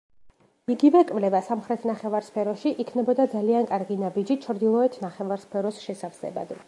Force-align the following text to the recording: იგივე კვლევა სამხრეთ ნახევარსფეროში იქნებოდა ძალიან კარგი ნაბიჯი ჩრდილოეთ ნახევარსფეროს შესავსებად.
იგივე 0.75 1.01
კვლევა 1.11 1.41
სამხრეთ 1.49 1.85
ნახევარსფეროში 1.89 2.73
იქნებოდა 2.85 3.27
ძალიან 3.35 3.69
კარგი 3.75 3.99
ნაბიჯი 4.07 4.39
ჩრდილოეთ 4.47 4.99
ნახევარსფეროს 5.05 5.85
შესავსებად. 5.85 6.57